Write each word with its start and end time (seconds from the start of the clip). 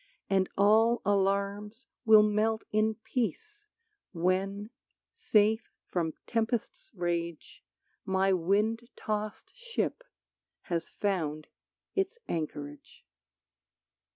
And 0.31 0.49
all 0.57 0.99
alarms 1.05 1.85
Will 2.05 2.23
melt 2.23 2.63
in 2.71 2.95
peace 3.03 3.67
when, 4.13 4.71
safe 5.11 5.69
from 5.85 6.15
tempest's 6.25 6.91
rage 6.95 7.63
My 8.03 8.33
wind 8.33 8.89
tossed 8.95 9.55
ship 9.55 10.03
has 10.61 10.89
found 10.89 11.45
its 11.93 12.17
anchorage. 12.27 13.05